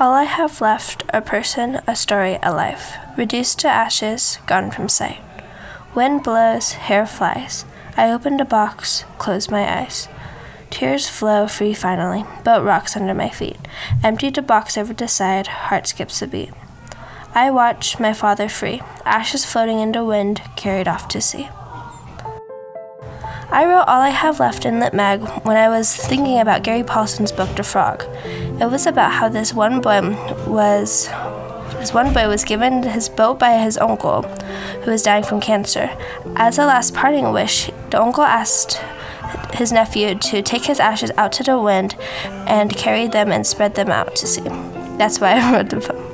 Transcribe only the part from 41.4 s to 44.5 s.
the wind and carry them and spread them out to sea.